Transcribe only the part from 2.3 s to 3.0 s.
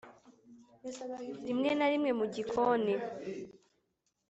gikoni